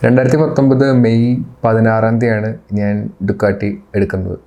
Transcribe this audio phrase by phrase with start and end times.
[0.00, 1.26] രണ്ടായിരത്തി പത്തൊമ്പത് മെയ്
[1.64, 2.94] പതിനാറാം തീയതിയാണ് ഞാൻ
[3.28, 4.38] ഡുക്കാട്ടി എടുക്കുന്നത്.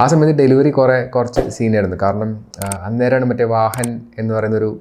[0.00, 1.98] ആ സമയത്ത് ഡെലിവറി കുറേ കുറച്ച് സീനായിരുന്നു.
[2.02, 2.30] കാരണം
[2.82, 4.80] അന്നേരമാണ് മറ്റേ വാഹൻ എന്ന് പറയുന്നൊരു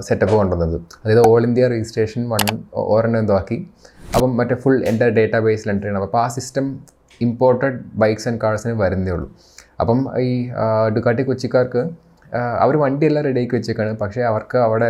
[0.00, 0.76] സെറ്റപ്പ് കൊണ്ടുവന്നത്.
[1.04, 3.58] അതായത് ഓൾ ഇന്ത്യ രജിസ്ട്രേഷൻ വൺ ഒരെണ്ണം എന്തോ ആക്കി
[4.14, 6.78] അപ്പം മറ്റേ ഫുൾ എന്റെ ഡേറ്റാ ബേസിൽ എന്റർ ചെയ്യണം അപ്പോൾ ആ സിസ്റ്റം
[7.20, 9.28] ഇമ്പോർട്ടഡ് ബൈക്സ് ആൻഡ് കാർസിന് വരുന്നേ ഉള്ളൂ.
[9.80, 9.98] അപ്പം
[10.28, 10.30] ഈ
[10.96, 11.82] ഡുക്കാട്ടി കൊച്ചിക്കാർക്ക്
[12.62, 13.92] അവർ വണ്ടിയെല്ലാം റെഡിയാക്കി വെച്ചേക്കാണ്.
[14.00, 14.88] പക്ഷേ അവർക്ക് അവിടെ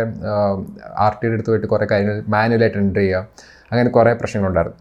[1.05, 3.27] ആർ ടി എടുത്ത് പോയിട്ട് കുറേ കാര്യങ്ങൾ മാനുവലായിട്ട് എന്റർ ചെയ്യുക
[3.71, 4.79] അങ്ങനെ കുറേ പ്രശ്നങ്ങളുണ്ടായിരുന്നു.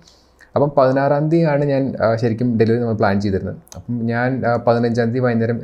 [0.55, 1.83] അപ്പം പതിനാറാം തീയതിയാണ് ഞാൻ
[2.21, 3.59] ശരിക്കും ഡെലിവറി നമ്മൾ പ്ലാൻ ചെയ്തിരുന്നത്.
[3.79, 4.29] അപ്പം ഞാൻ
[4.67, 5.59] പതിനഞ്ചാം തീയതി വൈകുന്നേരം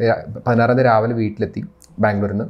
[0.47, 1.63] പതിനാറാം തീയതി രാവിലെ വീട്ടിലെത്തി
[2.05, 2.47] ബാംഗ്ലൂരിൽ നിന്ന്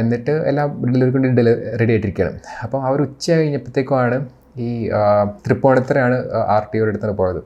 [0.00, 2.38] എന്നിട്ട് എല്ലാം ഡെലിവറിക്ക് വേണ്ടി ഡെലി റെഡി ആയിട്ടിരിക്കുകയാണ്.
[2.64, 4.18] അപ്പം അവർ ഉച്ച കഴിഞ്ഞപ്പോഴത്തേക്കുമാണ്
[4.66, 4.68] ഈ
[5.46, 6.16] തൃപ്പൂണിത്തറയാണ്
[6.56, 7.40] ആർ ടി ഒയുടെ അടുത്ത് പോയത്.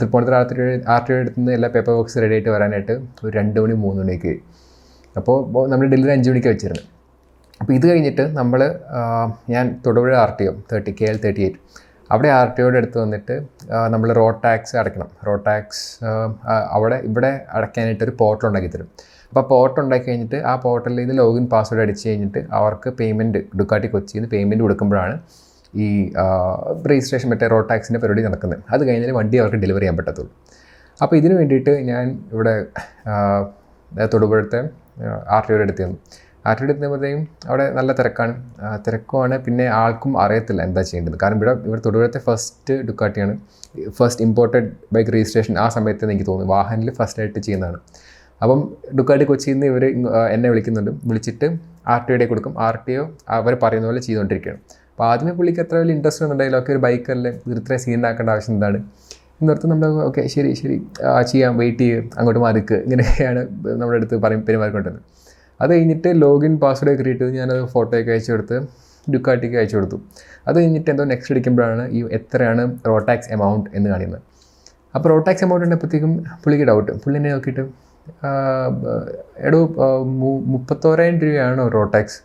[0.00, 0.54] Tripunithura R T
[0.94, 4.40] R T നിന്ന് എല്ലാ പേപ്പർ വർക്ക്സ് റെഡി ആയിട്ട് വരാനായിട്ട് ഒരു രണ്ട് മണി മൂന്ന് മണിക്ക് ആയി.
[5.20, 5.38] അപ്പോൾ
[5.72, 6.84] നമ്മൾ ഡെലിവറി അഞ്ച് മണിക്ക് വെച്ചിരുന്നു.
[7.60, 8.60] അപ്പോൾ ഇത് കഴിഞ്ഞിട്ട് നമ്മൾ
[9.54, 11.60] ഞാൻ Thodupuzha R T O thirty K L thirty eight
[12.10, 13.34] അവിടെ ആർ ടി ഒയുടെ അടുത്ത് വന്നിട്ട്
[13.92, 15.08] നമ്മൾ റോഡ് ടാക്സ് അടയ്ക്കണം.
[15.26, 15.84] റോഡ് ടാക്സ്
[16.76, 18.88] അവിടെ ഇവിടെ അടയ്ക്കാനായിട്ട് ഒരു പോർട്ടൽ ഉണ്ടാക്കി തരും.
[19.30, 24.20] അപ്പോൾ പോർട്ടൽ ഉണ്ടാക്കി കഴിഞ്ഞിട്ട് ആ പോർട്ടലിൽ ഇത് ലോഗിൻ പാസ്വേഡ് അടിച്ച് കഴിഞ്ഞിട്ട് അവർക്ക് പേയ്മെന്റ് ഡുക്കാട്ടി കൊച്ചിയിൽ
[24.20, 25.14] നിന്ന് പേയ്മെന്റ് കൊടുക്കുമ്പോഴാണ്
[25.84, 25.86] ഈ
[26.90, 30.32] രജിസ്ട്രേഷൻ മറ്റേ റോഡ് ടാക്സിന്റെ പരിപാടി നടക്കുന്നത് അത് കഴിഞ്ഞാൽ വണ്ടി അവർക്ക് ഡെലിവറി ചെയ്യാൻ പറ്റത്തുള്ളൂ.
[31.02, 32.54] അപ്പോൾ ഇതിന് വേണ്ടിയിട്ട് ഞാൻ ഇവിടെ
[34.12, 34.60] തൊടുപുഴത്തെ
[35.36, 35.86] ആർ ടി ഒയുടെ അടുത്ത്
[36.48, 38.32] ആർ ടി ഒയുടെ എത്തുമ്പോഴത്തേക്കും അവിടെ നല്ല തിരക്കാണ്.
[38.86, 39.36] തിരക്കുമാണ്.
[39.44, 41.16] പിന്നെ ആൾക്കും അറിയത്തില്ല എന്താ ചെയ്യേണ്ടത്.
[41.22, 43.34] കാരണം ഇവിടെ ഇവിടെ തൊടുപുഴത്തെ ഫസ്റ്റ് ഡുക്കാട്ടിയാണ്
[43.98, 46.52] ഫസ്റ്റ് ഇമ്പോർട്ടഡ് ബൈക്ക് രജിസ്ട്രേഷൻ ആ സമയത്ത് എനിക്ക് തോന്നുന്നു.
[46.54, 47.78] വാഹനിൽ ഫസ്റ്റ് ആയിട്ട് ചെയ്യുന്നതാണ്.
[48.42, 48.60] അപ്പം
[48.98, 49.84] ഡുക്കാട്ടി കൊച്ചിയിൽ നിന്ന് ഇവർ
[50.34, 50.92] എന്നെ വിളിക്കുന്നുണ്ട്.
[51.10, 51.46] വിളിച്ചിട്ട്
[51.94, 52.54] ആർ ടി ഒയുടെ കൊടുക്കും.
[52.66, 53.04] ആർ ടി ഒ
[53.38, 54.60] അവർ പറയുന്ന പോലെ ചെയ്തുകൊണ്ടിരിക്കുകയാണ്.
[54.94, 58.54] അപ്പോൾ ആദ്യമേ പുള്ളിക്ക് എത്ര വലിയ ഇൻട്രസ്റ്റ് ഒന്നും ഒക്കെ ഒരു ബൈക്കല്ലേ ഇത് ഇത്രയും സീൻ ആക്കേണ്ട ആവശ്യം
[58.56, 58.78] എന്താണ്?
[59.40, 60.76] എന്നോർത്ത് നമ്മൾ ഓക്കെ ശരി ശരി.
[61.08, 62.76] ആ, ചെയ്യാം വെയിറ്റ് ചെയ്യും അങ്ങോട്ട് മാറിക്ക്.
[62.86, 63.40] ഇങ്ങനെയൊക്കെയാണ്
[63.80, 65.04] നമ്മുടെ അടുത്ത് പറയും പെരുമാറിക്കൊണ്ടിരുന്നത്.
[65.60, 68.56] അത് കഴിഞ്ഞിട്ട് ലോഗിൻ പാസ്വേഡ് ക്രിയേറ്റ് ചെയ്ത് ഞാനത് ഫോട്ടോയൊക്കെ അയച്ചു കൊടുത്ത്
[69.06, 69.96] ഡുക്കാട്ടിക്ക് അയച്ചു കൊടുത്തു.
[70.48, 74.22] അത് കഴിഞ്ഞിട്ട് എന്തോ നെക്സ്റ്റ് അടിക്കുമ്പോഴാണ് ഈ എത്രയാണ് റോട്ടാക്സ് എമൗണ്ട് എന്ന് കാണിക്കുന്നത്.
[74.94, 76.12] അപ്പോൾ റോട്ടാക്സ് എമൗണ്ട് ഉണ്ടപ്പോഴത്തേക്കും
[76.44, 77.64] പുള്ളിക്ക് ഡൗട്ട് പുള്ളി എന്നെ നോക്കിയിട്ട്
[79.48, 79.60] എടോ
[80.52, 82.18] മുപ്പത്തോരായിരം രൂപയാണോ റോട്ടാക്സ്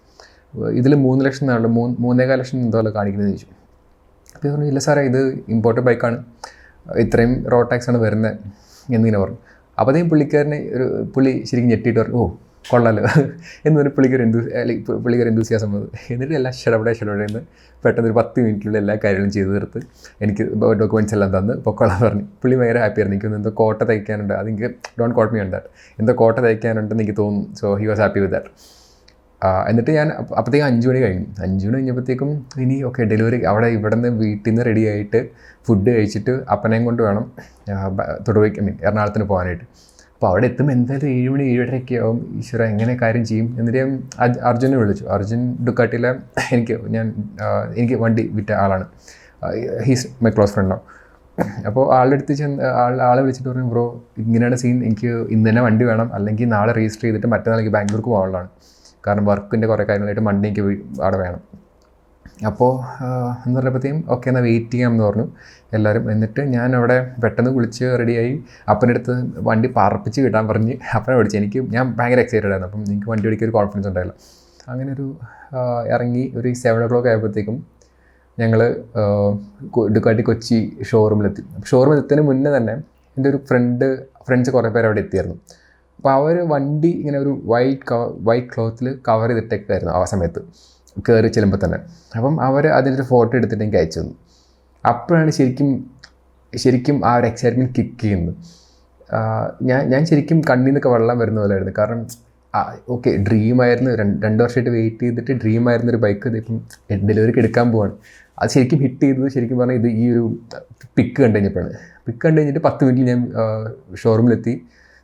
[0.80, 3.48] ഇതിൽ മൂന്ന് ലക്ഷം എന്നാണല്ലോ മൂന്ന് മൂന്നേകാൽ ലക്ഷം എന്തോ കാണിക്കുന്നത് ചോദിച്ചു.
[4.36, 5.22] അപ്പോൾ പറഞ്ഞു ഇല്ല സാറേ ഇത്
[5.56, 6.18] ഇമ്പോർട്ടഡ് ബൈക്കാണ്
[7.04, 8.32] ഇത്രയും റോഡ് ടാക്സ് ആണ് വരുന്നത്
[8.96, 9.40] എന്നിങ്ങനെ പറഞ്ഞു.
[9.40, 12.24] അപ്പോൾ അപ്പോഴത്തേക്കും പുള്ളിക്കാരനെ ഒരു പുള്ളി ശരിക്കും ഞെട്ടിയിട്ട് പറഞ്ഞു ഓ
[12.70, 13.02] കൊള്ളാലോ
[13.66, 14.40] എന്ന് പറഞ്ഞ് പുള്ളിക്കൊരു എന്തു
[15.04, 15.92] പുള്ളിക്കൊരു എന്തുസിയാസം വന്നത്.
[16.14, 17.42] എന്നിട്ട് എല്ലാം ഷടപടെ ഷടപടെ എന്ന്
[17.84, 19.80] പെട്ടെന്ന് ഒരു പത്ത് മിനിറ്റിലുള്ള എല്ലാ കാര്യങ്ങളും ചെയ്തു തീർത്ത്
[20.24, 20.44] എനിക്ക്
[20.81, 22.26] ഡോക്യുമെന്റ്സ് എല്ലാം തന്ന് പൊക്കോളാൻ പറഞ്ഞു.
[22.42, 24.34] പുള്ളി ഭയങ്കര ഹാപ്പിയായിരുന്നു എനിക്ക് എന്തോ കോട്ട തയ്ക്കാനുണ്ട്.
[24.40, 25.62] അത് എനിക്ക് ഡോണ്ട് കോട്ട് മീ ഉണ്ട്
[26.02, 27.56] എന്തോ കോട്ട തയ്ക്കാനുണ്ടെന്ന് എനിക്ക് തോന്നുന്നു.
[27.62, 28.52] So he was happy with that
[29.70, 31.26] എന്നിട്ട് ഞാൻ അപ്പ- അപ്പോഴത്തേക്കും അഞ്ച് മണി കഴിഞ്ഞു.
[31.42, 35.30] അഞ്ച് മണി കഴിഞ്ഞപ്പോഴത്തേക്കും ഇനി ഓക്കെ ഡെലിവറി അവിടെ ഇവിടെ നിന്ന് വീട്ടിൽ നിന്ന് റെഡി ആയിട്ട്
[35.68, 37.32] ഫുഡ് കഴിച്ചിട്ട് അപ്പനെയും കൊണ്ട് വേണം
[38.28, 39.64] തൊടുവയ്ക്ക് ഐ മീൻ എറണാകുളത്തിന് പോകാനായിട്ട്.
[39.64, 42.36] അപ്പോൾ അവിടെ എത്തുമ്പോൾ എന്തായാലും ഏഴ് മണി ഏഴരയൊക്കെ ആവും.
[42.38, 43.56] ഈശ്വര എങ്ങനെ കാര്യം ചെയ്യും?
[43.60, 44.04] എന്നിട്ട് ഞാൻ
[44.42, 45.06] അർജുനെ വിളിച്ചു.
[45.06, 46.16] അർജുൻ ഡുക്കാട്ടിലെ
[46.54, 47.14] എനിക്ക് ഞാൻ
[47.78, 48.86] എനിക്ക് വണ്ടി വിറ്റ ആളാണ്.
[49.84, 50.82] ഹീസ് മൈ ക്ലോസ് ഫ്രണ്ടോ
[51.66, 55.86] അപ്പോൾ ആളുടെ അടുത്ത് ചെന്ന് ആൾ ആളെ വിളിച്ചിട്ട് പറഞ്ഞു ബ്രോ ഇങ്ങനെയാണ് സീൻ എനിക്ക് ഇന്ന് തന്നെ വണ്ടി
[55.86, 56.14] വേണം.
[56.14, 58.50] അല്ലെങ്കിൽ നാളെ രജിസ്റ്റർ ചെയ്തിട്ട് മറ്റന്നാൾ ബാംഗ്ലൂർക്ക് പോകാനുള്ളതാണ്.
[59.06, 60.62] കാരണം വർക്കിന്റെ കുറേ കാര്യങ്ങളായിട്ട് മണ്ടിക്ക്
[61.04, 61.42] അവിടെ വേണം.
[62.50, 62.72] അപ്പോൾ
[63.46, 65.26] എന്ന് പറഞ്ഞപ്പോഴത്തേക്കും ഓക്കെ എന്നാൽ വെയിറ്റ് ചെയ്യാമെന്ന് പറഞ്ഞു.
[65.78, 68.34] എല്ലാവരും എന്നിട്ട് ഞാൻ അവിടെ പെട്ടെന്ന് കുളിച്ച് റെഡിയായി
[68.72, 69.14] അപ്പന്റെ അടുത്ത്
[69.48, 71.38] വണ്ടി പറപ്പിച്ച് കിട്ടാൻ പറഞ്ഞ് അപ്പനെ വിളിച്ചു.
[71.42, 72.70] എനിക്ക് ഞാൻ ഭയങ്കര എക്സൈറ്റഡ് ആയിരുന്നു.
[72.70, 74.14] അപ്പം എനിക്ക് വണ്ടി ഓടിക്കാൻ ഒരു കോൺഫിഡൻസ് ഉണ്ടായില്ല.
[74.72, 75.08] അങ്ങനെ ഒരു
[75.94, 77.58] ഇറങ്ങി ഒരു സെവൻ ഒ ക്ലോക്ക് ആയപ്പോഴത്തേക്കും
[78.42, 78.60] ഞങ്ങൾ
[79.96, 80.58] ഡുക്കാട്ടി കൊച്ചി
[80.90, 82.76] ഷോറൂമിലെത്തി ഷോറൂമിൽ മുന്നേ തന്നെ
[83.18, 83.88] എന്റെ ഒരു ഫ്രണ്ട്
[84.28, 85.38] ഫ്രണ്ട്സ് കുറേ പേര് അവിടെ എത്തിയായിരുന്നു.
[86.00, 90.42] അപ്പോൾ അവർ വണ്ടി ഇങ്ങനെ ഒരു വൈറ്റ് കവർ വൈറ്റ് ക്ലോത്തിൽ കവർ ചെയ്തിട്ടേക്കായിരുന്നു ആ സമയത്ത്.
[91.08, 91.80] കയറി ചെല്ലുമ്പോൾ തന്നെ.
[92.18, 94.16] അപ്പം അവർ അതിന്റെ ഫോട്ടോ എടുത്തിട്ട് എനിക്ക് അയച്ചു തന്നു.
[94.84, 95.70] അപ്പോഴാണ് ശരിക്കും
[96.54, 98.34] ശരിക്കും ആ ഒരു എക്സൈറ്റ്മെന്റ് കിക്ക് ചെയ്യുന്നത്.
[99.70, 102.02] ഞാൻ ഞാൻ ശരിക്കും കണ്ണിൽ നിന്നൊക്കെ വെള്ളം വരുന്ന പോലെയായിരുന്നു കാരണം
[102.94, 106.58] ഓക്കെ ഡ്രീമായിരുന്നു രണ്ട് രണ്ട് വർഷമായിട്ട് വെയിറ്റ് ചെയ്തിട്ട് ഡ്രീമായിരുന്ന ഒരു ബൈക്ക് ഇതിപ്പം
[107.10, 107.94] ഡെലിവറിക്ക് എടുക്കാൻ പോവാണ്.
[108.42, 110.24] അത് ശരിക്കും ഹിറ്റ് ചെയ്തത് ശരിക്കും പറഞ്ഞാൽ ഇത് ഈ ഒരു
[110.98, 111.74] പിക്ക് കണ്ടു കഴിഞ്ഞപ്പോഴാണ്.
[112.06, 113.22] പിക്ക് കണ്ടു കഴിഞ്ഞിട്ട് പത്ത് മിനിറ്റ് ഞാൻ
[114.04, 114.54] ഷോറൂമിലെത്തി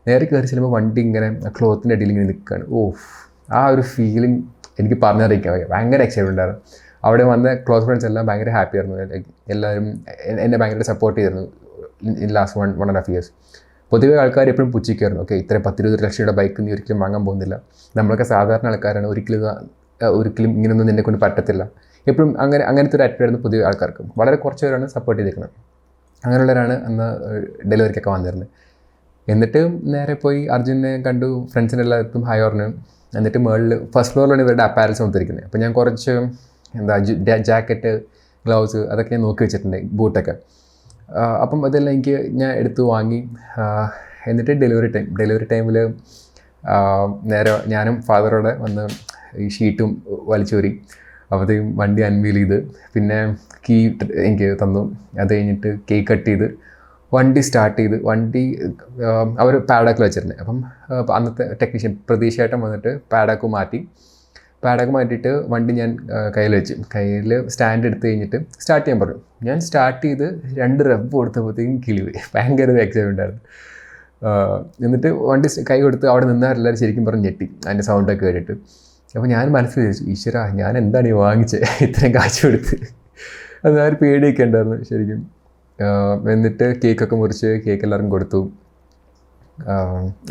[0.08, 1.28] നേരെ കയറി ചെല്ലുമ്പോൾ വണ്ടി ഇങ്ങനെ
[1.58, 2.80] ക്ലോത്തിന്റെ അടിയിൽ ഇങ്ങനെ നിൽക്കുകയാണ് ഓ
[3.58, 4.40] ആ ഒരു ഫീലിംഗ്
[4.80, 6.62] എനിക്ക് പറഞ്ഞറിയിക്കാൻ ഭയങ്കര എക്സൈറ്റ്മെന്റ് ഉണ്ടായിരുന്നു.
[7.08, 8.98] അവിടെ വന്ന ക്ലോസ് ഫ്രണ്ട്സ് എല്ലാം ഭയങ്കര ഹാപ്പി ആയിരുന്നു.
[9.54, 9.86] എല്ലാവരും
[10.46, 11.46] എന്നെ ഭയങ്കര സപ്പോർട്ട് ചെയ്തിരുന്നു
[12.26, 13.32] in last one one and half years
[13.92, 15.24] പൊതുവെ ആൾക്കാർ എപ്പോഴും പുച്ഛിക്കായിരുന്നു.
[15.24, 17.56] ഓക്കെ ഇത്രയും പത്തിരുപത് ലക്ഷം രൂപയുടെ ബൈക്ക് നീ ഒരിക്കലും വാങ്ങാൻ പോകുന്നില്ല.
[17.98, 19.08] നമ്മളൊക്കെ സാധാരണ ആൾക്കാരാണ്.
[19.14, 19.42] ഒരിക്കലും
[20.20, 21.64] ഒരിക്കലും ഇങ്ങനെയൊന്നും നിന്നെ കൊണ്ട് പറ്റത്തില്ല.
[22.08, 24.04] എപ്പോഴും അങ്ങനെ അങ്ങനത്തെ ഒരു ആറ്റിറ്റ്യൂഡായിരുന്നു പൊതുവെ ആൾക്കാർക്ക്.
[24.20, 25.54] വളരെ കുറച്ച് പേരാണ് സപ്പോർട്ട് ചെയ്തിരിക്കുന്നത്.
[26.24, 27.08] അങ്ങനെയുള്ളവരാണ് അന്ന്
[27.72, 28.50] ഡെലിവറിക്കൊക്കെ വന്നിരുന്നത്.
[29.34, 29.62] എന്നിട്ട്
[29.94, 32.68] നേരെ പോയി അർജുനെ കണ്ടു ഫ്രണ്ട്സിന്റെ എല്ലാവർക്കും ഹായ് പറഞ്ഞു
[33.18, 36.14] എന്നിട്ട് മേളിൽ ഫസ്റ്റ് ഫ്ലോറിലാണ് ഇവരുടെ അപ്പാരൽസ് കൊടുത്തിരിക്കുന്നത് അപ്പോൾ ഞാൻ കുറച്ച്
[36.80, 36.96] എന്താ
[37.50, 37.92] ജാക്കറ്റ്
[38.46, 40.34] ഗ്ലൗസ് അതൊക്കെ ഞാൻ നോക്കി വെച്ചിട്ടുണ്ട് ബൂട്ടൊക്കെ
[41.44, 43.20] അപ്പം അതെല്ലാം എനിക്ക് ഞാൻ എടുത്ത് വാങ്ങി.
[44.30, 45.78] എന്നിട്ട് ഡെലിവറി ടൈം ഡെലിവറി ടൈമിൽ
[47.32, 48.86] നേരെ ഞാനും ഫാദറോടെ വന്ന്
[49.44, 49.90] ഈ ഷീറ്റും
[50.32, 50.72] വലിച്ചൂരി.
[51.32, 52.58] അപ്പോഴത്തേക്കും വണ്ടി അൺവീൽ ചെയ്ത്.
[52.94, 53.20] പിന്നെ
[53.66, 53.78] കീ
[54.28, 54.84] എനിക്ക് തന്നു.
[55.22, 56.48] അത് കഴിഞ്ഞിട്ട് കേക്ക് കട്ട് ചെയ്ത്.
[57.14, 58.60] വണ്ടി സ്റ്റാർട്ട് ചെയ്ത് വണ്ടി
[59.40, 60.66] അവർ പാഡാക്കിൽ വെച്ചിരുന്നത് അപ്പം
[61.16, 63.88] അന്നത്തെ ടെക്നീഷ്യൻ പ്രതീക്ഷയായിട്ടും വന്നിട്ട് പാഡാക്ക് മാറ്റി.
[64.64, 65.98] പാഡാക്ക് മാറ്റിയിട്ട് വണ്ടി ഞാൻ
[66.38, 66.74] കയ്യിൽ വെച്ച്.
[66.96, 69.22] കയ്യിൽ സ്റ്റാൻഡ് എടുത്ത് കഴിഞ്ഞിട്ട് സ്റ്റാർട്ട് ചെയ്യാൻ പറഞ്ഞു.
[69.44, 72.12] ഞാൻ സ്റ്റാർട്ട് ചെയ്ത് രണ്ട് റബ്ബ് കൊടുത്തപ്പോഴത്തേക്കും കിളിവ്.
[72.36, 73.42] ഭയങ്കര ഒരു എക്സൈറ്റ്മെന്റ് ആയിരുന്നു.
[74.28, 74.30] ആ,
[74.86, 77.50] എന്നിട്ട് വണ്ടി കൈ കൊടുത്ത് അവിടെ നിന്നാരെല്ലാവരും ശരിക്കും പറഞ്ഞ് ഞെട്ടി.
[77.66, 78.52] അതിന്റെ സൗണ്ടൊക്കെ കേട്ടിട്ട്.
[79.16, 82.76] അപ്പോൾ ഞാൻ മനസ്സിൽ വിചാരിച്ചു ഈശ്വര ഞാൻ എന്താണ് ഈ വാങ്ങിച്ചത് ഇത്രയും കാശ് കൊടുത്ത്.
[83.66, 85.35] അത് ഒരു പേടിയൊക്കെ ഉണ്ടായിരുന്നു ശരിക്കും.
[86.34, 88.42] എന്നിട്ട് കേക്കൊക്കെ മുറിച്ച് കേക്ക് എല്ലാവർക്കും കൊടുത്തു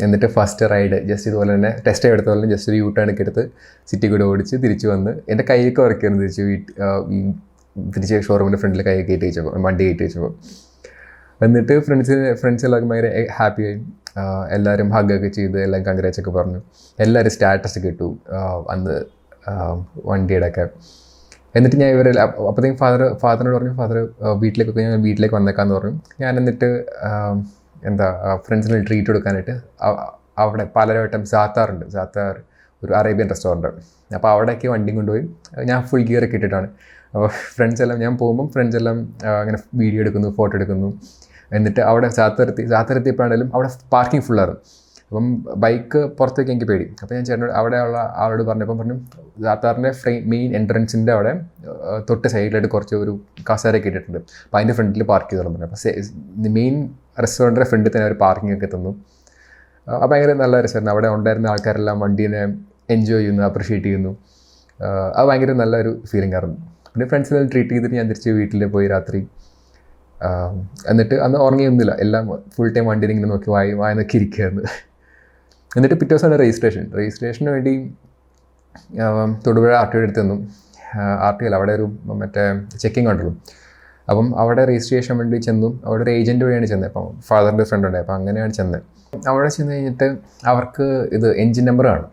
[0.05, 3.43] എന്നിട്ട് ഫസ്റ്റ് റൈഡ് ജസ്റ്റ് ഇതുപോലെ തന്നെ ടെസ്റ്റ് എടുത്ത പോലെ ജസ്റ്റ് ഒരു യൂ ടേൺ ഒക്കെ എടുത്ത്
[3.91, 6.71] സിറ്റി കൂടെ ഓടിച്ച് തിരിച്ചു വന്ന് എന്റെ കൈയൊക്കെ ഉറക്കായിരുന്നു തിരിച്ച് വീട്ട്
[7.95, 10.31] തിരിച്ച് ഷോറൂമിന്റെ ഫ്രണ്ടിൽ കൈ കയറ്റി വെച്ചപ്പോൾ വണ്ടി കയറ്റി വെച്ചപ്പോൾ.
[11.45, 13.09] എന്നിട്ട് ഫ്രണ്ട്സ് ഫ്രണ്ട്സ് എല്ലാവർക്കും ഭയങ്കര
[13.65, 13.73] ആയി.
[14.55, 16.59] എല്ലാവരും ഹഗ്ഗൊക്കെ ചെയ്ത് എല്ലാം കൺഗ്രാറ്റ്സ് ഒക്കെ പറഞ്ഞു.
[17.05, 18.07] എല്ലാവരും സ്റ്റാറ്റസ് കിട്ടു
[18.73, 18.95] അന്ന്
[20.09, 20.65] വണ്ടിയുടെ ഒക്കെ
[21.57, 23.97] എന്നിട്ട് ഞാൻ ഇവരെ അപ്പോഴത്തേക്കും ഫാദർ ഫാദറിനോട് പറഞ്ഞു ഫാദർ
[24.43, 25.95] വീട്ടിലേക്കൊക്കെ ഞാൻ വീട്ടിലേക്ക് വന്നേക്കാന്ന് പറഞ്ഞു.
[26.23, 26.69] ഞാൻ എന്നിട്ട്
[27.89, 28.07] എന്താ
[28.45, 29.55] ഫ്രണ്ട്സിന് ട്രീറ്റ് കൊടുക്കാനായിട്ട്
[30.43, 31.85] അവിടെ പലരവട്ടം സാത്താറുണ്ട്.
[31.95, 32.35] സാത്താർ
[32.83, 33.69] ഒരു അറേബ്യൻ റെസ്റ്റോറന്റ്
[34.17, 35.23] അപ്പോൾ അവിടേക്ക് വണ്ടി കൊണ്ടുപോയി.
[35.69, 36.67] ഞാൻ ഫുൾ ഗിയർ ഒക്കെ ഇട്ടിട്ടാണ്.
[37.13, 38.97] അപ്പോൾ ഫ്രണ്ട്സ് എല്ലാം ഞാൻ പോകുമ്പം ഫ്രണ്ട്സ് എല്ലാം
[39.41, 40.89] അങ്ങനെ വീഡിയോ എടുക്കുന്നു ഫോട്ടോ എടുക്കുന്നു.
[41.57, 44.61] എന്നിട്ട് അവിടെ സാത്തറത്തി സാത്തറത്തിയപ്പോഴാണെങ്കിലും അവിടെ പാർക്കിംഗ് ഫുള്ളായിരുന്നു
[45.15, 45.27] അപ്പം
[45.63, 46.85] ബൈക്ക് പുറത്തേക്ക് എനിക്ക് പേടി.
[47.01, 48.95] അപ്പോൾ ഞാൻ ചേട്ടനോട് അവിടെയുള്ള ആളോട് പറഞ്ഞപ്പോൾ പറഞ്ഞു
[49.45, 51.31] ദാത്താറിന്റെ ഫ്രെയിം മെയിൻ എൻട്രൻസിന്റെ അവിടെ
[52.09, 53.13] തൊട്ട് സൈഡിലായിട്ട് കുറച്ച് ഒരു
[53.49, 54.19] കസേരയൊക്കെ ഇട്ടിട്ടുണ്ട്.
[54.45, 55.67] അപ്പോൾ അതിന്റെ ഫ്രണ്ടിൽ പാർക്ക് ചെയ്തോളം പറഞ്ഞു.
[55.69, 56.75] അപ്പോൾ മെയിൻ
[57.23, 58.91] റെസ്റ്റോറന്റിന്റെ ഫ്രണ്ടിൽ തന്നെ ഒരു പാർക്കിംഗ് ഒക്കെ തന്നു
[60.11, 60.93] ഭയങ്കര നല്ല രസമായിരുന്നു.
[60.95, 62.41] അവിടെ ഉണ്ടായിരുന്ന ആൾക്കാരെല്ലാം വണ്ടീനെ
[62.95, 64.11] എൻജോയ് ചെയ്യുന്നു അപ്രിഷ്യേറ്റ് ചെയ്യുന്നു.
[65.17, 66.57] അത് ഭയങ്കര നല്ലൊരു ഫീലിംഗ് ആയിരുന്നു.
[66.91, 69.21] പിന്നെ ഫ്രണ്ട്സിനെല്ലാം ട്രീറ്റ് ചെയ്തിട്ട് ഞാൻ തിരിച്ച് വീട്ടിൽ പോയി രാത്രി.
[70.91, 71.93] എന്നിട്ട് അന്ന് ഉറങ്ങിയൊന്നുമില്ല.
[72.03, 72.25] എല്ലാം
[72.55, 74.63] ഫുൾ ടൈം വണ്ടിയിൽ ഇങ്ങനെ നോക്കി വായി വായി നോക്കി ഇരിക്കുകയായിരുന്നു
[75.77, 77.73] എന്നിട്ട് പിറ്റേ ദിവസമാണ് രജിസ്ട്രേഷൻ രജിസ്ട്രേഷന് വേണ്ടി
[79.45, 80.39] തൊടുപുഴ ആർ ടി അടുത്ത് നിന്നും
[81.27, 81.85] ആർ ടി അല്ല അവിടെ ഒരു
[82.21, 82.43] മറ്റേ
[82.81, 83.33] ചെക്കിംഗ് ഉണ്ടല്ലോ
[84.09, 85.69] അപ്പം അവിടെ രജിസ്ട്രേഷൻ വേണ്ടി ചെന്നു.
[85.85, 86.89] അവിടെ ഒരു ഏജന്റ് വഴിയാണ് ചെന്നത്.
[86.89, 88.81] അപ്പം ഫാദറിന്റെ ഫ്രണ്ട് ഉണ്ട് അപ്പം അങ്ങനെയാണ് ചെന്നത്.
[89.31, 90.07] അവിടെ ചെന്ന് കഴിഞ്ഞിട്ട്
[90.51, 90.85] അവർക്ക്
[91.17, 92.11] ഇത് എൻജിൻ നമ്പർ കാണും.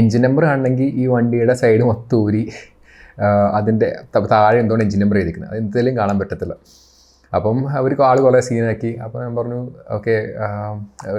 [0.00, 2.42] എൻജിൻ നമ്പർ കാണണമെങ്കിൽ ഈ വണ്ടിയുടെ സൈഡ് മൊത്തം ഊരി
[3.58, 3.88] അതിന്റെ
[4.34, 6.54] താഴെ എന്തുകൊണ്ട് എൻജിൻ നമ്പർ എഴുതിക്കുന്നത് അത് എന്തെങ്കിലും കാണാൻ പറ്റത്തില്ല.
[7.32, 9.60] അപ്പം അവർക്ക് ആൾ കുറേ സീനാക്കി അപ്പോൾ ഞാൻ പറഞ്ഞു
[9.96, 10.14] ഓക്കെ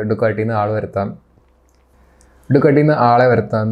[0.09, 1.07] ഡുക്കാട്ടിൽ നിന്ന് ആൾ വരുത്താം.
[2.49, 3.67] ഇടുക്കട്ടിൽ നിന്ന് ആളെ വരുത്താൻ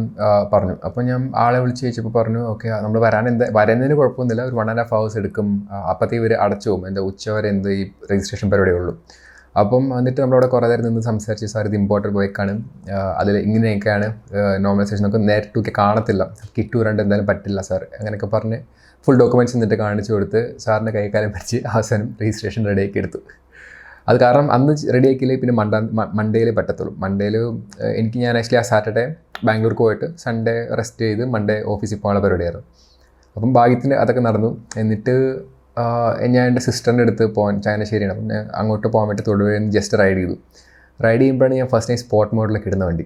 [0.52, 0.76] പറഞ്ഞു.
[0.86, 4.44] അപ്പോൾ ഞാൻ ആളെ വിളിച്ച് ചോദിച്ചപ്പോൾ പറഞ്ഞു ഓക്കെ നമ്മൾ വരാൻ എന്താ വരുന്നതിന് കുഴപ്പമൊന്നുമില്ല.
[4.50, 5.48] ഒരു വൺ ആൻഡ് ഹാഫ് ഹവേഴ്സ് എടുക്കും.
[5.92, 6.84] ഇവർ ഇവർ അടച്ചു പോകും.
[6.90, 8.94] എന്താ ഉച്ച വരെ എന്ത് ഈ രജിസ്ട്രേഷൻ പരിപാടി ഉള്ളൂ.
[9.60, 12.52] അപ്പം എന്നിട്ട് നമ്മളവിടെ കുറേ നേരം നിന്ന് സംസാരിച്ച് സാർ ഇത് ഇമ്പോർട്ടന്റ് ബൈക്കാണ്
[13.20, 14.06] അതിൽ ഇങ്ങനെയൊക്കെയാണ്
[14.66, 16.22] നോർമലൈസേഷൻ നമുക്ക് നേരിട്ടൊക്കെ കാണത്തില്ല.
[16.58, 17.82] കിട്ടു വരാണ്ട് എന്തായാലും പറ്റില്ല സാർ.
[17.98, 18.58] അങ്ങനെയൊക്കെ പറഞ്ഞ്
[19.06, 23.20] ഫുൾ ഡോക്യുമെന്റ്സ് എന്നിട്ട് കാണിച്ചു കൊടുത്ത് സാറിന്റെ കൈക്കാലം പിടിച്ച് അവസാനം രജിസ്ട്രേഷൻ റെഡിയാക്കി എടുത്തു.
[24.08, 25.74] അത് കാരണം അന്ന് റെഡിയാക്കിയില്ലേ പിന്നെ മണ്ട
[26.18, 26.92] മണ്ടേയിലേ പറ്റത്തുള്ളൂ.
[27.04, 27.36] മണ്ടേയിൽ
[28.00, 29.04] എനിക്ക് ഞാൻ ആക്ച്വലി ആ സാറ്റർഡേ
[29.48, 32.66] ബാംഗ്ലൂർക്ക് പോയിട്ട് സൺഡേ റെസ്റ്റ് ചെയ്ത് മൺഡേ ഓഫീസിൽ പോകാനുള്ള പരിപാടിയായിരുന്നു.
[33.36, 34.50] അപ്പം ഭാഗ്യത്തിന് അതൊക്കെ നടന്നു.
[34.82, 35.14] എന്നിട്ട്
[36.34, 38.24] ഞാൻ എന്റെ സിസ്റ്ററിന്റെ അടുത്ത് പോകാൻ ചങ്ങനാശ്ശേരിയാണ്.
[38.32, 40.34] ഞാൻ അങ്ങോട്ട് പോകാൻ വേണ്ടി തൊടുപുഴയിൽ നിന്ന് ജസ്റ്റ് റൈഡ് ചെയ്തു.
[41.04, 43.04] റൈഡ് ചെയ്യുമ്പോഴാണ് ഞാൻ ഫസ്റ്റ് ടൈം സ്പോട്ട് മോഡിലൊക്കെ ഇടുന്ന വണ്ടി.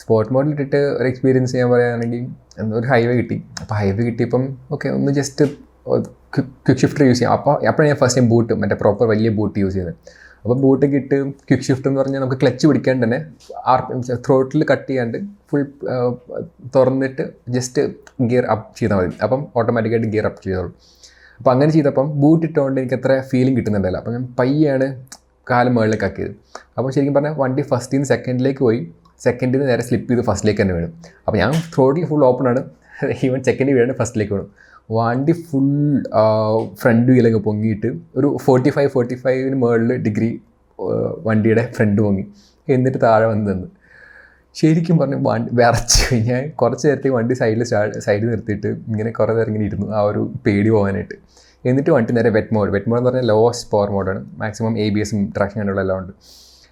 [0.00, 2.22] സ്പോട്ട് മോഡിൽ ഇട്ടിട്ട് ഒരു എക്സ്പീരിയൻസ് ചെയ്യാൻ പറയുകയാണെങ്കിൽ
[2.78, 3.36] ഒരു ഹൈവേ കിട്ടി.
[3.62, 4.42] അപ്പോൾ ഹൈവേ കിട്ടിയപ്പം
[4.74, 5.44] ഓക്കെ ഒന്ന് ജസ്റ്റ്
[6.34, 7.34] ക്വിക്ക് ഷിഫ്റ്റർ യൂസ് ചെയ്യാം.
[7.38, 9.96] അപ്പോൾ അപ്പോഴാണ് ഞാൻ ഫസ്റ്റ് ടൈം ബൂട്ട് മറ്റേ പ്രോപ്പർ വലിയ ബൂട്ട് യൂസ് ചെയ്യുന്നത്
[10.42, 11.16] അപ്പോൾ ബൂട്ടൊക്കെ കിട്ട്
[11.48, 13.18] ക്വിക്ക് ഷിഫ്റ്റ് എന്ന് പറഞ്ഞാൽ നമുക്ക് ക്ലച്ച് പിടിക്കാണ്ട് തന്നെ
[13.72, 13.80] ആർ
[14.26, 15.18] ത്രോട്ടിൽ കട്ട് ചെയ്യാണ്ട്
[15.50, 15.64] ഫുൾ
[16.76, 17.24] തുറന്നിട്ട്
[17.56, 17.82] ജസ്റ്റ്
[18.30, 19.16] ഗിയർ അപ്പ് ചെയ്താൽ മതി.
[19.26, 20.74] അപ്പം ഓട്ടോമാറ്റിക്കായിട്ട് ഗിയർ അപ്പ് ചെയ്തോളും.
[21.40, 24.88] അപ്പോൾ അങ്ങനെ ചെയ്തപ്പം ബൂട്ട് ഇട്ടുകൊണ്ട് എനിക്ക് അത്ര ഫീലിംഗ് കിട്ടുന്നുണ്ടല്ലോ അപ്പം ഞാൻ പയ്യാണ്
[25.50, 26.32] കാലം മുകളിലേക്ക് ആക്കിയത്.
[26.78, 28.80] അപ്പോൾ ശരിക്കും പറഞ്ഞാൽ വണ്ടി ഫസ്റ്റിൽ നിന്ന് സെക്കൻഡിലേക്ക് പോയി.
[29.26, 30.88] സെക്കൻഡിൽ നിന്ന് നേരെ സ്ലിപ്പ് ചെയ്ത് ഫസ്റ്റിലേക്ക് തന്നെ വീണു.
[31.26, 32.60] അപ്പോൾ ഞാൻ ത്രോട്ടിൽ ഫുൾ ഓപ്പൺ ആണ്.
[33.26, 34.46] ഈവൻ സെക്കൻഡ് വീഴാണ്ട് ഫസ്റ്റിലേക്ക് വീണു.
[34.96, 35.66] വണ്ടി ഫുൾ
[36.80, 40.30] ഫ്രണ്ട് വീലൊക്കെ പൊങ്ങിയിട്ട് ഒരു ഫോർട്ടി ഫൈവ് ഫോർട്ടി ഫൈവിന് മുകളിൽ ഡിഗ്രി
[41.26, 42.24] വണ്ടിയുടെ ഫ്രണ്ട് പൊങ്ങി.
[42.68, 43.68] എന്നിട്ട് താഴെ വന്ന് നിന്ന്.
[44.56, 47.62] ശരിക്കും പറഞ്ഞു വണ്ടി വിറച്ച് ഞാൻ കുറച്ച് നേരത്തേക്ക് വണ്ടി സൈഡിൽ
[48.06, 49.86] സൈഡിൽ നിർത്തിയിട്ട് ഇങ്ങനെ കുറേ നേരം ഇങ്ങനെ ഇരുന്നു.
[49.98, 51.16] ആ ഒരു പേടി പോകാനായിട്ട്.
[51.64, 55.00] എന്നിട്ട് വണ്ടി നേരെ വെറ്റ് മോഡ് വെറ്റ് മോഡ് എന്ന് പറഞ്ഞാൽ ലോസ്റ്റ് പവർ മോഡാണ് മാക്സിമം എ ബി
[55.04, 56.12] എസും ട്രാക്ഷൻ കണ്ടുള്ള എല്ലാം ഉണ്ട്.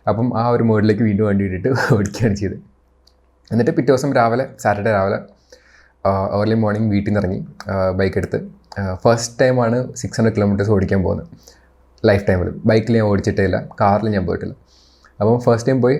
[0.06, 2.58] അപ്പം ആ ഒരു മോഡിലേക്ക് വീണ്ടും വണ്ടി ഇട്ടിട്ട് ഓടിക്കുകയാണ് ചെയ്തത്.
[3.50, 5.18] എന്നിട്ട് പിറ്റേ ദിവസം രാവിലെ സാറ്റർഡേ രാവിലെ
[6.40, 7.40] ഏർലി മോർണിംഗ് വീട്ടിൽ നിന്ന് ഇറങ്ങി
[7.98, 8.38] ബൈക്ക് എടുത്ത്.
[9.04, 11.28] ഫസ്റ്റ് ടൈമാണ് സിക്സ് ഹൺഡ്രഡ് കിലോമീറ്റേഴ്സ് ഓടിക്കാൻ പോകുന്നത്.
[12.08, 14.54] ലൈഫ് ടൈമിൽ ബൈക്കിൽ ഞാൻ ഓടിച്ചിട്ടേ ഇല്ല കാറിൽ ഞാൻ പോയിട്ടില്ല.
[15.20, 15.96] അപ്പം ഫസ്റ്റ് ടൈം പോയി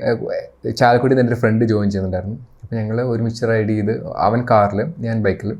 [0.81, 3.95] ചാലക്കുടി എന്റെ ഒരു ഫ്രണ്ട് ജോയിൻ ചെയ്യുന്നുണ്ടായിരുന്നു അപ്പോൾ ഞങ്ങൾ ഒരുമിച്ച് റൈഡ് ചെയ്ത്
[4.27, 5.51] അവൻ കാറിൽ ഞാൻ ബൈക്കിൽ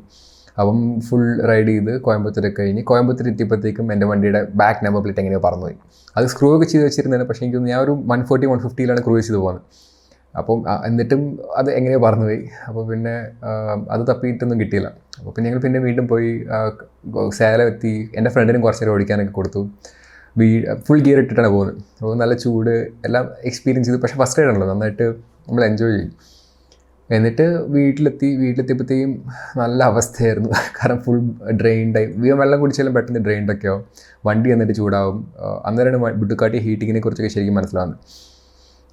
[0.59, 5.75] അപ്പം ഫുൾ റൈഡ് ചെയ്ത് കോയമ്പത്തൂരൊക്കെ കഴിഞ്ഞ് കോയമ്പത്തൂർ എത്തിയപ്പോഴത്തേക്കും എന്റെ വണ്ടിയുടെ ബാക്ക് നമ്പർ പ്ലേറ്റ് എങ്ങനെയോ പറന്നുപോയി.
[6.17, 7.27] അത് സ്ക്രൂ ഒക്കെ ചെയ്ത് വെച്ചിരുന്നതാണ്.
[7.29, 9.63] പക്ഷേ എനിക്ക് ഞാൻ ഒരു വൺ ഫോർട്ടി വൺ ഫിഫ്റ്റിയിലാണ് ക്രൂസ് ചെയ്ത് പോകുന്നത്
[10.37, 10.57] അപ്പം
[10.87, 11.21] എന്നിട്ടും
[11.57, 13.13] അത് എങ്ങനെയോ പറന്നുപോയി അപ്പോൾ പിന്നെ
[13.93, 14.89] അത് തപ്പിയിട്ടൊന്നും കിട്ടിയില്ല.
[15.19, 16.31] അപ്പോൾ പിന്നെ ഞങ്ങൾ പിന്നെ വീണ്ടും പോയി
[17.39, 17.93] സേല എത്തി.
[18.17, 19.61] എന്റെ ഫ്രണ്ടിനും കുറച്ച് നേരം ഓടിക്കാനൊക്കെ കൊടുത്തു.
[20.37, 20.47] വീ
[20.87, 21.77] ഫുൾ ഗിയർ ഇട്ടിട്ടാണ് പോകുന്നത്.
[21.99, 22.73] അപ്പോൾ നല്ല ചൂട്
[23.07, 24.01] എല്ലാം എക്സ്പീരിയൻസ് ചെയ്തു.
[24.03, 25.07] പക്ഷേ ഫസ്റ്റ് ആണല്ലോ നന്നായിട്ട്
[25.47, 26.13] നമ്മൾ എൻജോയ് ചെയ്യും
[27.09, 27.45] എന്നിട്ട്
[27.75, 29.13] വീട്ടിലെത്തി വീട്ടിലെത്തിയപ്പോഴത്തേക്കും
[29.57, 30.49] നല്ല അവസ്ഥയായിരുന്നു.
[30.77, 31.19] കാരണം ഫുൾ
[31.61, 32.07] ഡ്രെയിൻഡായി
[32.41, 33.83] വെള്ളം കുടിച്ചാലും പെട്ടെന്ന് ഡ്രെയിൻഡൊക്കെ ആവും
[34.27, 35.17] വണ്ടി എന്നിട്ട് ചൂടാവും.
[35.67, 37.99] അന്നേരമാണ് ബുഡുക്കാട്ടി ഹീറ്റിങ്ങിനെ കുറിച്ചൊക്കെ ശരിക്കും മനസ്സിലാവുന്നത്.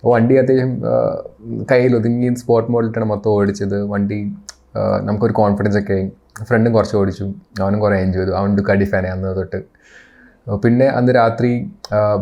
[0.05, 0.73] വണ്ടി അത്യാവശ്യം
[1.71, 3.79] കയ്യിൽ ഒതുങ്ങി സ്പോട്ട് മോഡിലിട്ടാണ് മൊത്തം ഓടിച്ചത്.
[3.93, 4.19] വണ്ടി
[5.09, 6.07] നമുക്കൊരു കോൺഫിഡൻസ് ഒക്കെ ആയി.
[6.49, 7.27] ഫ്രണ്ടും കുറച്ച് ഓടിച്ചു.
[7.63, 8.35] അവനും കുറേ എൻജോയ് ചെയ്തു.
[8.41, 9.61] അവൻ ഡുക്കാടി ഫാൻ അന്ന് തൊട്ട്.
[10.65, 11.49] പിന്നെ അന്ന് രാത്രി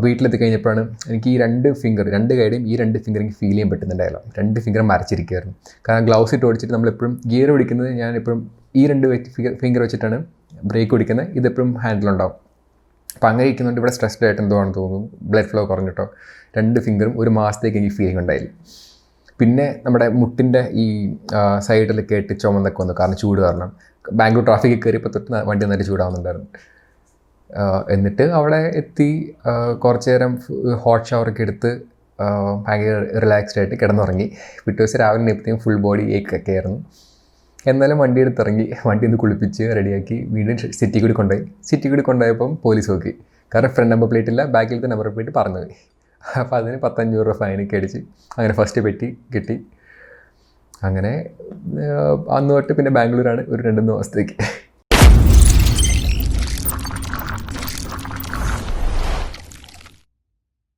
[0.02, 4.21] വീട്ടിലെത്തി കഴിഞ്ഞപ്പോഴാണ് എനിക്ക് ഈ രണ്ട് ഫിംഗർ രണ്ട് കൈയുടെയും ഈ രണ്ട് ഫിംഗർ എനിക്ക് ഫീൽ ചെയ്യാൻ പറ്റുന്നുണ്ടായില്ല
[4.38, 5.54] രണ്ട് ഫിംഗർ മരച്ചിരിക്കുകയായിരുന്നു
[5.88, 8.40] കാരണം ഗ്ലൗസ് ഇട്ട് ഓടിച്ചിട്ട് നമ്മളെപ്പോഴും ഗിയർ പിടിക്കുന്നത് ഞാൻ എപ്പോഴും
[8.81, 9.07] ഈ രണ്ട്
[9.62, 10.19] ഫിംഗർ വെച്ചിട്ടാണ്
[10.71, 11.28] ബ്രേക്ക് പിടിക്കുന്നത്.
[11.40, 12.37] ഇതെപ്പോഴും ഹാൻഡിലുണ്ടാവും
[13.16, 15.09] അപ്പോൾ അങ്ങനെ ഇരിക്കുന്നുണ്ട് ഇവിടെ സ്ട്രെസ്ഡ് ആയിട്ട് എന്തോ ആണെന്ന് തോന്നുന്നു.
[15.33, 16.06] ബ്ലഡ് ഫ്ലോ കുറഞ്ഞിട്ടോ.
[16.56, 18.50] രണ്ട് ഫിംഗറും ഒരു മാസത്തേക്ക് എനിക്ക് ഫീലിംഗ് ഉണ്ടായില്ല
[19.40, 20.87] പിന്നെ നമ്മുടെ മുട്ടിന്റെ ഈ
[21.66, 22.94] സൈഡിൽ കേട്ട് ചുമന്നൊക്കെ വന്നു.
[23.00, 23.71] കാരണം ചൂട് കാരണം.
[24.18, 26.49] ബാംഗ്ലൂർ ട്രാഫിക്കിൽ കയറിയപ്പോൾ തൊട്ട് വണ്ടി നല്ല ചൂടാവുന്നുണ്ടായിരുന്നു.
[27.94, 29.09] എന്നിട്ട് അവിടെ എത്തി.
[29.85, 30.33] കുറച്ച് നേരം
[30.85, 31.71] ഹോട്ട് ഷവറൊക്കെ എടുത്ത്
[32.66, 34.26] ഭയങ്കര റിലാക്സ്ഡ് ആയിട്ട് കിടന്നുറങ്ങി.
[34.64, 36.78] പിറ്റേ ദിവസം രാവിലെ എത്തിയും ഫുൾ ബോഡി ഏക്കൊക്കെ ആയിരുന്നു.
[37.71, 41.42] എന്നാലും വണ്ടി എടുത്തിറങ്ങി വണ്ടി ഒന്ന് കുളിപ്പിച്ച് റെഡിയാക്കി വീണ്ടും സിറ്റി കൂടി കൊണ്ടുപോയി.
[41.68, 43.12] സിറ്റി കൂടി കൊണ്ടുപോയപ്പം പോലീസ് നോക്കി.
[43.52, 45.76] കാരണം ഫ്രണ്ട് നമ്പർ പ്ലേറ്റ് ഇല്ല ബാക്കിലത്തെ നമ്പർ പ്ലേറ്റ് പറഞ്ഞു പോയി.
[46.40, 47.99] അപ്പോൾ അതിന് പത്തഞ്ഞൂറ് രൂപ ഫൈനൊക്കെ അടിച്ച്
[48.37, 49.56] അങ്ങനെ ഫസ്റ്റ് പെറ്റി കിട്ടി.
[50.87, 51.12] അങ്ങനെ
[52.37, 54.37] അന്ന് തൊട്ട് പിന്നെ ബാംഗ്ലൂരാണ് ഒരു രണ്ട് ദിവസത്തേക്ക്.